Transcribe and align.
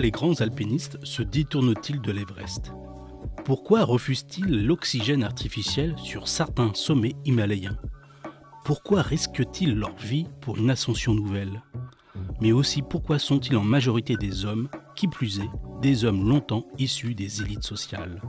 Les 0.00 0.10
grands 0.10 0.40
alpinistes 0.40 0.98
se 1.04 1.22
détournent-ils 1.22 2.00
de 2.00 2.12
l'Everest? 2.12 2.72
Pourquoi 3.44 3.84
refusent-ils 3.84 4.66
l'oxygène 4.66 5.22
artificiel 5.22 5.94
sur 5.98 6.28
certains 6.28 6.72
sommets 6.74 7.14
himalayens? 7.24 7.76
Pourquoi 8.64 9.02
risquent-ils 9.02 9.76
leur 9.76 9.94
vie 9.96 10.26
pour 10.40 10.56
une 10.56 10.70
ascension 10.70 11.14
nouvelle? 11.14 11.62
Mais 12.40 12.52
aussi 12.52 12.82
pourquoi 12.82 13.18
sont-ils 13.18 13.56
en 13.56 13.62
majorité 13.62 14.16
des 14.16 14.44
hommes, 14.44 14.68
qui 14.96 15.08
plus 15.08 15.40
est, 15.40 15.50
des 15.82 16.04
hommes 16.04 16.28
longtemps 16.28 16.66
issus 16.78 17.14
des 17.14 17.42
élites 17.42 17.62
sociales? 17.62 18.20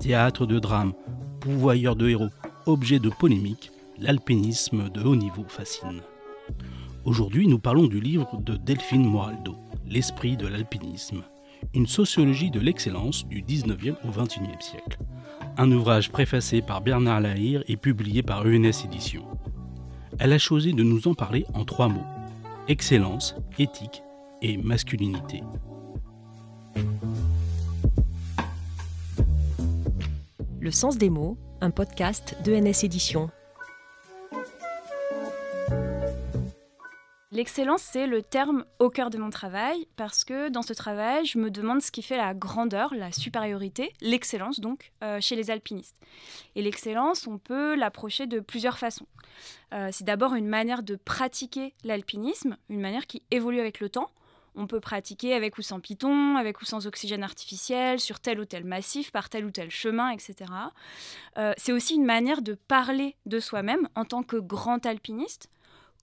Théâtre 0.00 0.46
de 0.46 0.58
drame, 0.58 0.94
pouvoyeur 1.40 1.96
de 1.96 2.08
héros, 2.08 2.30
objet 2.66 2.98
de 2.98 3.08
polémique, 3.08 3.70
l'alpinisme 3.98 4.90
de 4.90 5.02
haut 5.02 5.16
niveau 5.16 5.44
fascine. 5.48 6.02
Aujourd'hui, 7.04 7.46
nous 7.46 7.58
parlons 7.58 7.86
du 7.86 8.00
livre 8.00 8.38
de 8.42 8.56
Delphine 8.56 9.06
Moraldo, 9.06 9.56
L'esprit 9.86 10.36
de 10.36 10.46
l'alpinisme, 10.46 11.22
une 11.74 11.86
sociologie 11.86 12.50
de 12.50 12.60
l'excellence 12.60 13.26
du 13.26 13.42
19e 13.42 13.96
au 14.04 14.10
21e 14.10 14.60
siècle. 14.60 14.98
Un 15.56 15.70
ouvrage 15.72 16.10
préfacé 16.10 16.62
par 16.62 16.80
Bernard 16.80 17.20
Lahire 17.20 17.62
et 17.68 17.76
publié 17.76 18.22
par 18.22 18.42
ENS 18.42 18.84
Éditions. 18.84 19.26
Elle 20.18 20.32
a 20.32 20.38
choisi 20.38 20.72
de 20.72 20.82
nous 20.82 21.08
en 21.08 21.14
parler 21.14 21.44
en 21.54 21.64
trois 21.64 21.88
mots 21.88 22.06
excellence, 22.68 23.34
éthique 23.58 24.02
et 24.40 24.56
masculinité. 24.56 25.42
Le 30.60 30.70
sens 30.70 30.96
des 30.96 31.10
mots, 31.10 31.36
un 31.60 31.70
podcast 31.70 32.36
d'ENS 32.42 32.84
Éditions. 32.84 33.28
L'excellence, 37.34 37.82
c'est 37.82 38.06
le 38.06 38.22
terme 38.22 38.64
au 38.78 38.90
cœur 38.90 39.10
de 39.10 39.18
mon 39.18 39.28
travail 39.28 39.88
parce 39.96 40.22
que 40.22 40.50
dans 40.50 40.62
ce 40.62 40.72
travail, 40.72 41.26
je 41.26 41.36
me 41.36 41.50
demande 41.50 41.82
ce 41.82 41.90
qui 41.90 42.00
fait 42.00 42.16
la 42.16 42.32
grandeur, 42.32 42.94
la 42.94 43.10
supériorité, 43.10 43.92
l'excellence 44.00 44.60
donc, 44.60 44.92
euh, 45.02 45.20
chez 45.20 45.34
les 45.34 45.50
alpinistes. 45.50 45.96
Et 46.54 46.62
l'excellence, 46.62 47.26
on 47.26 47.38
peut 47.38 47.74
l'approcher 47.74 48.28
de 48.28 48.38
plusieurs 48.38 48.78
façons. 48.78 49.08
Euh, 49.72 49.88
c'est 49.90 50.04
d'abord 50.04 50.36
une 50.36 50.46
manière 50.46 50.84
de 50.84 50.94
pratiquer 50.94 51.74
l'alpinisme, 51.82 52.56
une 52.68 52.80
manière 52.80 53.08
qui 53.08 53.24
évolue 53.32 53.58
avec 53.58 53.80
le 53.80 53.88
temps. 53.88 54.12
On 54.54 54.68
peut 54.68 54.78
pratiquer 54.78 55.34
avec 55.34 55.58
ou 55.58 55.62
sans 55.62 55.80
piton, 55.80 56.36
avec 56.36 56.60
ou 56.60 56.64
sans 56.64 56.86
oxygène 56.86 57.24
artificiel, 57.24 57.98
sur 57.98 58.20
tel 58.20 58.38
ou 58.38 58.44
tel 58.44 58.62
massif, 58.62 59.10
par 59.10 59.28
tel 59.28 59.44
ou 59.44 59.50
tel 59.50 59.72
chemin, 59.72 60.10
etc. 60.10 60.52
Euh, 61.36 61.52
c'est 61.56 61.72
aussi 61.72 61.96
une 61.96 62.04
manière 62.04 62.42
de 62.42 62.54
parler 62.54 63.16
de 63.26 63.40
soi-même 63.40 63.88
en 63.96 64.04
tant 64.04 64.22
que 64.22 64.36
grand 64.36 64.86
alpiniste 64.86 65.50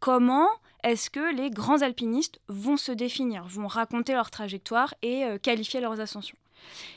comment 0.01 0.49
est-ce 0.83 1.09
que 1.09 1.33
les 1.33 1.49
grands 1.49 1.83
alpinistes 1.83 2.41
vont 2.49 2.75
se 2.75 2.91
définir, 2.91 3.45
vont 3.45 3.67
raconter 3.67 4.13
leur 4.13 4.31
trajectoire 4.31 4.93
et 5.01 5.23
euh, 5.23 5.37
qualifier 5.37 5.79
leurs 5.79 6.01
ascensions. 6.01 6.37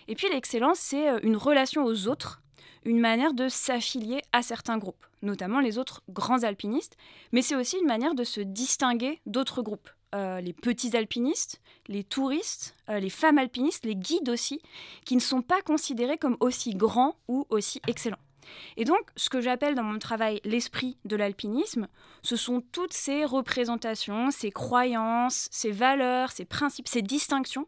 Et 0.09 0.17
puis 0.17 0.29
l'excellence, 0.31 0.79
c'est 0.81 1.09
euh, 1.09 1.21
une 1.23 1.37
relation 1.37 1.85
aux 1.85 2.09
autres, 2.09 2.43
une 2.85 2.99
manière 2.99 3.35
de 3.35 3.49
s'affilier 3.49 4.23
à 4.33 4.43
certains 4.43 4.79
groupes, 4.79 5.07
notamment 5.23 5.61
les 5.61 5.79
autres 5.79 6.03
grands 6.09 6.43
alpinistes, 6.43 6.97
mais 7.33 7.43
c'est 7.43 7.57
aussi 7.57 7.79
une 7.79 7.87
manière 7.87 8.15
de 8.15 8.25
se 8.25 8.41
distinguer 8.41 9.21
d'autres 9.27 9.63
groupes. 9.63 9.91
Euh, 10.15 10.41
les 10.41 10.53
petits 10.53 10.97
alpinistes, 10.97 11.61
les 11.89 12.05
touristes, 12.05 12.75
les 12.89 13.11
femmes 13.11 13.39
alpinistes, 13.39 13.85
les 13.85 13.97
guides 13.97 14.29
aussi, 14.31 14.61
qui 15.05 15.17
ne 15.17 15.21
sont 15.21 15.43
pas 15.43 15.61
considérés 15.61 16.19
comme 16.19 16.37
aussi 16.41 16.75
grands 16.75 17.17
ou 17.29 17.47
aussi 17.51 17.83
excellents. 17.87 18.24
Et 18.77 18.85
donc, 18.85 19.01
ce 19.17 19.29
que 19.29 19.41
j'appelle 19.41 19.75
dans 19.75 19.83
mon 19.83 19.99
travail 19.99 20.41
l'esprit 20.45 20.97
de 21.05 21.17
l'alpinisme, 21.17 21.89
ce 22.23 22.37
sont 22.37 22.63
toutes 22.73 22.93
ces 22.93 23.25
représentations, 23.25 24.31
ces 24.31 24.51
croyances, 24.51 25.49
ces 25.51 25.71
valeurs, 25.71 26.33
ces 26.33 26.45
principes, 26.45 26.89
ces 26.89 27.03
distinctions 27.03 27.67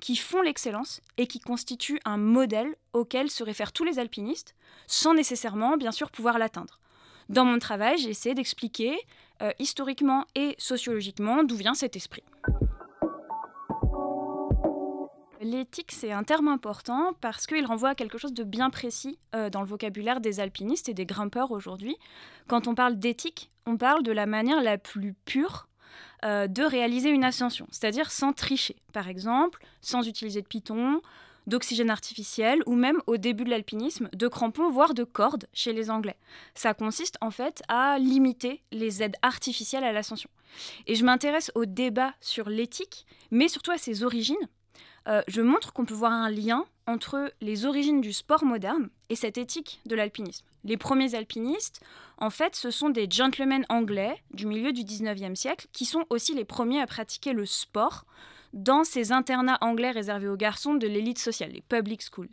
qui 0.00 0.16
font 0.16 0.42
l'excellence 0.42 1.00
et 1.16 1.26
qui 1.26 1.40
constituent 1.40 2.00
un 2.04 2.16
modèle 2.16 2.76
auquel 2.92 3.30
se 3.30 3.44
réfèrent 3.44 3.72
tous 3.72 3.84
les 3.84 3.98
alpinistes, 3.98 4.54
sans 4.86 5.14
nécessairement, 5.14 5.76
bien 5.76 5.92
sûr, 5.92 6.10
pouvoir 6.10 6.38
l'atteindre. 6.38 6.80
Dans 7.28 7.44
mon 7.44 7.58
travail, 7.58 7.98
j'essaie 7.98 8.34
d'expliquer 8.34 8.96
euh, 9.42 9.50
historiquement 9.58 10.24
et 10.34 10.54
sociologiquement 10.58 11.42
d'où 11.42 11.56
vient 11.56 11.74
cet 11.74 11.96
esprit. 11.96 12.22
L'éthique, 15.46 15.92
c'est 15.92 16.10
un 16.10 16.24
terme 16.24 16.48
important 16.48 17.12
parce 17.20 17.46
qu'il 17.46 17.64
renvoie 17.64 17.90
à 17.90 17.94
quelque 17.94 18.18
chose 18.18 18.32
de 18.32 18.42
bien 18.42 18.68
précis 18.68 19.16
euh, 19.36 19.48
dans 19.48 19.60
le 19.60 19.68
vocabulaire 19.68 20.20
des 20.20 20.40
alpinistes 20.40 20.88
et 20.88 20.94
des 20.94 21.06
grimpeurs 21.06 21.52
aujourd'hui. 21.52 21.96
Quand 22.48 22.66
on 22.66 22.74
parle 22.74 22.98
d'éthique, 22.98 23.52
on 23.64 23.76
parle 23.76 24.02
de 24.02 24.10
la 24.10 24.26
manière 24.26 24.60
la 24.60 24.76
plus 24.76 25.14
pure 25.24 25.68
euh, 26.24 26.48
de 26.48 26.64
réaliser 26.64 27.10
une 27.10 27.22
ascension, 27.22 27.68
c'est-à-dire 27.70 28.10
sans 28.10 28.32
tricher. 28.32 28.74
Par 28.92 29.06
exemple, 29.06 29.64
sans 29.82 30.08
utiliser 30.08 30.42
de 30.42 30.48
piton, 30.48 31.00
d'oxygène 31.46 31.90
artificiel 31.90 32.60
ou 32.66 32.74
même 32.74 33.00
au 33.06 33.16
début 33.16 33.44
de 33.44 33.50
l'alpinisme, 33.50 34.08
de 34.12 34.26
crampons, 34.26 34.68
voire 34.68 34.94
de 34.94 35.04
cordes 35.04 35.46
chez 35.52 35.72
les 35.72 35.90
Anglais. 35.90 36.16
Ça 36.56 36.74
consiste 36.74 37.18
en 37.20 37.30
fait 37.30 37.62
à 37.68 38.00
limiter 38.00 38.62
les 38.72 39.00
aides 39.00 39.16
artificielles 39.22 39.84
à 39.84 39.92
l'ascension. 39.92 40.28
Et 40.88 40.96
je 40.96 41.04
m'intéresse 41.04 41.52
au 41.54 41.66
débat 41.66 42.14
sur 42.20 42.48
l'éthique, 42.48 43.06
mais 43.30 43.46
surtout 43.46 43.70
à 43.70 43.78
ses 43.78 44.02
origines, 44.02 44.34
euh, 45.08 45.22
je 45.28 45.40
montre 45.40 45.72
qu'on 45.72 45.84
peut 45.84 45.94
voir 45.94 46.12
un 46.12 46.30
lien 46.30 46.64
entre 46.86 47.32
les 47.40 47.64
origines 47.66 48.00
du 48.00 48.12
sport 48.12 48.44
moderne 48.44 48.88
et 49.08 49.16
cette 49.16 49.38
éthique 49.38 49.80
de 49.86 49.96
l'alpinisme. 49.96 50.44
Les 50.64 50.76
premiers 50.76 51.14
alpinistes, 51.14 51.80
en 52.18 52.30
fait, 52.30 52.56
ce 52.56 52.70
sont 52.70 52.90
des 52.90 53.08
gentlemen 53.10 53.64
anglais 53.68 54.22
du 54.32 54.46
milieu 54.46 54.72
du 54.72 54.82
19e 54.82 55.34
siècle 55.34 55.68
qui 55.72 55.84
sont 55.84 56.04
aussi 56.10 56.34
les 56.34 56.44
premiers 56.44 56.80
à 56.80 56.86
pratiquer 56.86 57.32
le 57.32 57.46
sport 57.46 58.04
dans 58.52 58.84
ces 58.84 59.12
internats 59.12 59.58
anglais 59.60 59.90
réservés 59.90 60.28
aux 60.28 60.36
garçons 60.36 60.74
de 60.74 60.86
l'élite 60.86 61.18
sociale, 61.18 61.52
les 61.52 61.60
public 61.60 62.02
schools. 62.02 62.30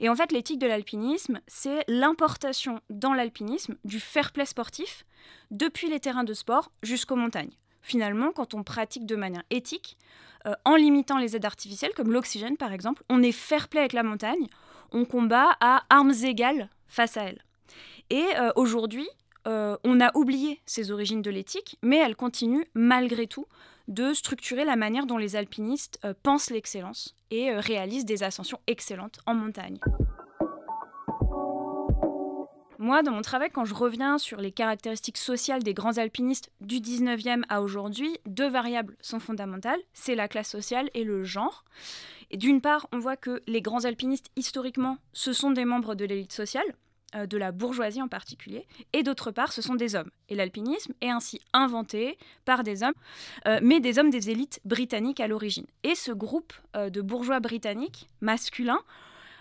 Et 0.00 0.08
en 0.08 0.16
fait, 0.16 0.32
l'éthique 0.32 0.58
de 0.58 0.66
l'alpinisme, 0.66 1.40
c'est 1.46 1.84
l'importation 1.88 2.80
dans 2.88 3.12
l'alpinisme 3.12 3.76
du 3.84 4.00
fair 4.00 4.32
play 4.32 4.46
sportif 4.46 5.04
depuis 5.50 5.88
les 5.88 6.00
terrains 6.00 6.24
de 6.24 6.34
sport 6.34 6.72
jusqu'aux 6.82 7.16
montagnes. 7.16 7.56
Finalement, 7.88 8.32
quand 8.32 8.52
on 8.52 8.64
pratique 8.64 9.06
de 9.06 9.16
manière 9.16 9.44
éthique, 9.48 9.96
euh, 10.46 10.52
en 10.66 10.76
limitant 10.76 11.16
les 11.16 11.36
aides 11.36 11.46
artificielles, 11.46 11.94
comme 11.96 12.12
l'oxygène 12.12 12.58
par 12.58 12.74
exemple, 12.74 13.02
on 13.08 13.22
est 13.22 13.32
fair 13.32 13.68
play 13.68 13.80
avec 13.80 13.94
la 13.94 14.02
montagne, 14.02 14.46
on 14.92 15.06
combat 15.06 15.56
à 15.60 15.84
armes 15.88 16.12
égales 16.22 16.68
face 16.86 17.16
à 17.16 17.22
elle. 17.22 17.42
Et 18.10 18.26
euh, 18.36 18.50
aujourd'hui, 18.56 19.08
euh, 19.46 19.78
on 19.84 20.02
a 20.02 20.14
oublié 20.14 20.60
ces 20.66 20.90
origines 20.90 21.22
de 21.22 21.30
l'éthique, 21.30 21.78
mais 21.80 21.96
elles 21.96 22.14
continuent 22.14 22.66
malgré 22.74 23.26
tout 23.26 23.46
de 23.88 24.12
structurer 24.12 24.66
la 24.66 24.76
manière 24.76 25.06
dont 25.06 25.16
les 25.16 25.34
alpinistes 25.34 25.98
pensent 26.22 26.50
l'excellence 26.50 27.16
et 27.30 27.54
réalisent 27.54 28.04
des 28.04 28.22
ascensions 28.22 28.60
excellentes 28.66 29.20
en 29.24 29.32
montagne. 29.32 29.78
Moi, 32.88 33.02
dans 33.02 33.12
mon 33.12 33.20
travail, 33.20 33.50
quand 33.52 33.66
je 33.66 33.74
reviens 33.74 34.16
sur 34.16 34.40
les 34.40 34.50
caractéristiques 34.50 35.18
sociales 35.18 35.62
des 35.62 35.74
grands 35.74 35.98
alpinistes 35.98 36.50
du 36.62 36.76
19e 36.76 37.42
à 37.50 37.60
aujourd'hui, 37.60 38.16
deux 38.24 38.48
variables 38.48 38.96
sont 39.02 39.20
fondamentales, 39.20 39.78
c'est 39.92 40.14
la 40.14 40.26
classe 40.26 40.48
sociale 40.48 40.88
et 40.94 41.04
le 41.04 41.22
genre. 41.22 41.66
Et 42.30 42.38
d'une 42.38 42.62
part, 42.62 42.88
on 42.90 42.98
voit 42.98 43.18
que 43.18 43.42
les 43.46 43.60
grands 43.60 43.84
alpinistes, 43.84 44.30
historiquement, 44.36 44.96
ce 45.12 45.34
sont 45.34 45.50
des 45.50 45.66
membres 45.66 45.96
de 45.96 46.06
l'élite 46.06 46.32
sociale, 46.32 46.64
euh, 47.14 47.26
de 47.26 47.36
la 47.36 47.52
bourgeoisie 47.52 48.00
en 48.00 48.08
particulier, 48.08 48.66
et 48.94 49.02
d'autre 49.02 49.32
part, 49.32 49.52
ce 49.52 49.60
sont 49.60 49.74
des 49.74 49.94
hommes. 49.94 50.10
Et 50.30 50.34
l'alpinisme 50.34 50.94
est 51.02 51.10
ainsi 51.10 51.42
inventé 51.52 52.16
par 52.46 52.62
des 52.62 52.82
hommes, 52.82 52.94
euh, 53.46 53.60
mais 53.62 53.80
des 53.80 53.98
hommes 53.98 54.08
des 54.08 54.30
élites 54.30 54.60
britanniques 54.64 55.20
à 55.20 55.28
l'origine. 55.28 55.66
Et 55.82 55.94
ce 55.94 56.10
groupe 56.10 56.54
euh, 56.74 56.88
de 56.88 57.02
bourgeois 57.02 57.40
britanniques 57.40 58.08
masculins 58.22 58.80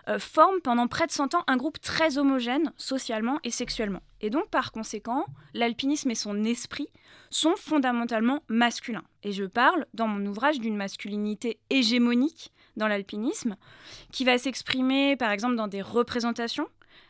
euh, 0.07 0.19
forment 0.19 0.61
pendant 0.61 0.87
près 0.87 1.07
de 1.07 1.11
100 1.11 1.35
ans 1.35 1.43
un 1.47 1.57
groupe 1.57 1.79
très 1.81 2.17
homogène 2.17 2.71
socialement 2.77 3.39
et 3.43 3.51
sexuellement. 3.51 4.01
Et 4.21 4.29
donc, 4.29 4.49
par 4.49 4.71
conséquent, 4.71 5.25
l'alpinisme 5.53 6.09
et 6.11 6.15
son 6.15 6.43
esprit 6.43 6.87
sont 7.29 7.55
fondamentalement 7.55 8.41
masculins. 8.47 9.03
Et 9.23 9.31
je 9.31 9.43
parle 9.43 9.85
dans 9.93 10.07
mon 10.07 10.25
ouvrage 10.25 10.59
d'une 10.59 10.77
masculinité 10.77 11.59
hégémonique 11.69 12.51
dans 12.77 12.87
l'alpinisme, 12.87 13.57
qui 14.11 14.23
va 14.23 14.37
s'exprimer 14.37 15.15
par 15.15 15.31
exemple 15.31 15.55
dans 15.55 15.67
des 15.67 15.81
représentations 15.81 16.67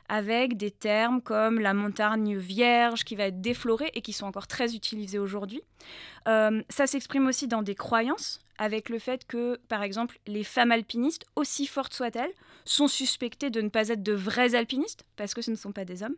avec 0.09 0.55
des 0.55 0.71
termes 0.71 1.21
comme 1.21 1.59
la 1.59 1.73
montagne 1.73 2.37
vierge 2.37 3.03
qui 3.03 3.15
va 3.15 3.25
être 3.25 3.41
déflorée 3.41 3.91
et 3.93 4.01
qui 4.01 4.13
sont 4.13 4.25
encore 4.25 4.47
très 4.47 4.73
utilisés 4.73 5.19
aujourd'hui. 5.19 5.61
Euh, 6.27 6.61
ça 6.69 6.87
s'exprime 6.87 7.27
aussi 7.27 7.47
dans 7.47 7.61
des 7.61 7.75
croyances, 7.75 8.39
avec 8.57 8.89
le 8.89 8.99
fait 8.99 9.25
que, 9.25 9.59
par 9.67 9.83
exemple, 9.83 10.19
les 10.27 10.43
femmes 10.43 10.71
alpinistes, 10.71 11.25
aussi 11.35 11.67
fortes 11.67 11.93
soient-elles, 11.93 12.31
sont 12.65 12.87
suspectées 12.87 13.49
de 13.49 13.61
ne 13.61 13.69
pas 13.69 13.89
être 13.89 14.03
de 14.03 14.13
vrais 14.13 14.55
alpinistes, 14.55 15.05
parce 15.15 15.33
que 15.33 15.41
ce 15.41 15.51
ne 15.51 15.55
sont 15.55 15.71
pas 15.71 15.85
des 15.85 16.03
hommes. 16.03 16.15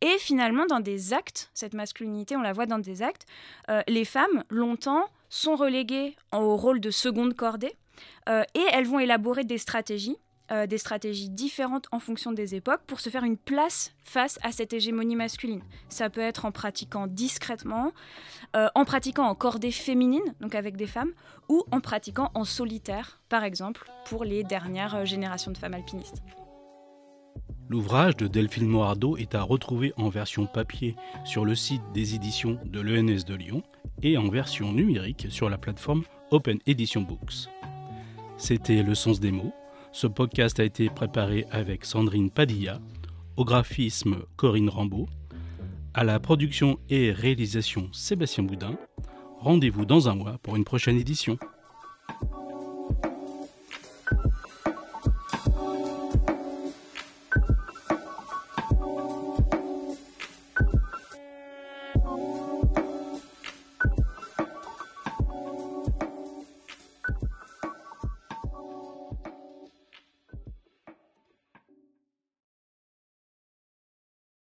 Et 0.00 0.18
finalement, 0.18 0.66
dans 0.66 0.80
des 0.80 1.12
actes, 1.12 1.50
cette 1.54 1.74
masculinité, 1.74 2.36
on 2.36 2.42
la 2.42 2.52
voit 2.52 2.66
dans 2.66 2.78
des 2.78 3.02
actes, 3.02 3.26
euh, 3.70 3.82
les 3.88 4.04
femmes, 4.04 4.44
longtemps, 4.48 5.04
sont 5.28 5.56
reléguées 5.56 6.16
au 6.32 6.56
rôle 6.56 6.80
de 6.80 6.90
seconde 6.90 7.34
cordée, 7.34 7.74
euh, 8.28 8.44
et 8.54 8.64
elles 8.72 8.86
vont 8.86 9.00
élaborer 9.00 9.44
des 9.44 9.58
stratégies 9.58 10.16
euh, 10.50 10.66
des 10.66 10.78
stratégies 10.78 11.28
différentes 11.28 11.86
en 11.92 12.00
fonction 12.00 12.32
des 12.32 12.54
époques 12.54 12.82
pour 12.86 13.00
se 13.00 13.10
faire 13.10 13.24
une 13.24 13.36
place 13.36 13.92
face 14.02 14.38
à 14.42 14.52
cette 14.52 14.72
hégémonie 14.72 15.16
masculine. 15.16 15.62
Ça 15.88 16.10
peut 16.10 16.20
être 16.20 16.44
en 16.44 16.52
pratiquant 16.52 17.06
discrètement, 17.06 17.92
euh, 18.56 18.68
en 18.74 18.84
pratiquant 18.84 19.24
en 19.24 19.34
cordée 19.34 19.72
féminine, 19.72 20.34
donc 20.40 20.54
avec 20.54 20.76
des 20.76 20.86
femmes, 20.86 21.12
ou 21.48 21.64
en 21.70 21.80
pratiquant 21.80 22.30
en 22.34 22.44
solitaire, 22.44 23.20
par 23.28 23.44
exemple, 23.44 23.90
pour 24.06 24.24
les 24.24 24.44
dernières 24.44 24.94
euh, 24.94 25.04
générations 25.04 25.50
de 25.50 25.58
femmes 25.58 25.74
alpinistes. 25.74 26.22
L'ouvrage 27.68 28.16
de 28.16 28.26
Delphine 28.26 28.66
Moardo 28.66 29.18
est 29.18 29.34
à 29.34 29.42
retrouver 29.42 29.92
en 29.98 30.08
version 30.08 30.46
papier 30.46 30.96
sur 31.24 31.44
le 31.44 31.54
site 31.54 31.82
des 31.92 32.14
éditions 32.14 32.58
de 32.64 32.80
l'ENS 32.80 33.26
de 33.26 33.34
Lyon 33.34 33.62
et 34.02 34.16
en 34.16 34.28
version 34.30 34.72
numérique 34.72 35.26
sur 35.28 35.50
la 35.50 35.58
plateforme 35.58 36.04
Open 36.30 36.58
Edition 36.66 37.02
Books. 37.02 37.48
C'était 38.38 38.82
Le 38.82 38.94
Sens 38.94 39.20
des 39.20 39.32
mots. 39.32 39.52
Ce 39.92 40.06
podcast 40.06 40.60
a 40.60 40.64
été 40.64 40.90
préparé 40.90 41.46
avec 41.50 41.84
Sandrine 41.84 42.30
Padilla, 42.30 42.78
au 43.36 43.44
graphisme 43.44 44.18
Corinne 44.36 44.68
Rambaud, 44.68 45.08
à 45.94 46.04
la 46.04 46.20
production 46.20 46.78
et 46.90 47.10
réalisation 47.10 47.88
Sébastien 47.92 48.44
Boudin. 48.44 48.76
Rendez-vous 49.40 49.86
dans 49.86 50.08
un 50.08 50.14
mois 50.14 50.38
pour 50.42 50.56
une 50.56 50.64
prochaine 50.64 50.98
édition. 50.98 51.38